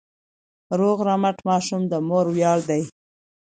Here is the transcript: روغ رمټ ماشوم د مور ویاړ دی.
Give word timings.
روغ 0.79 0.97
رمټ 1.07 1.37
ماشوم 1.49 1.81
د 1.91 1.93
مور 2.07 2.25
ویاړ 2.35 2.59
دی. 2.69 2.81